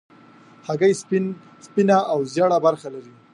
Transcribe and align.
هګۍ 0.67 0.93
سپینه 1.65 1.97
او 2.11 2.19
ژېړه 2.31 2.57
برخه 2.65 2.87
لري. 2.93 3.13